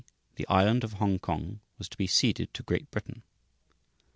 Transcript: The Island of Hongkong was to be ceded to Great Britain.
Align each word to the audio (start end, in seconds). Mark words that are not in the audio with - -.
The 0.37 0.47
Island 0.47 0.83
of 0.83 0.93
Hongkong 0.95 1.59
was 1.77 1.87
to 1.89 1.95
be 1.95 2.07
ceded 2.07 2.55
to 2.55 2.63
Great 2.63 2.89
Britain. 2.89 3.21